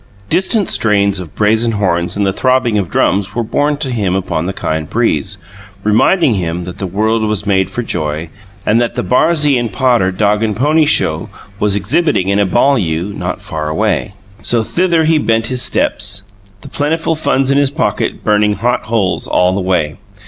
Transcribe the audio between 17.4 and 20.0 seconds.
in his pocket burning hot holes all the way.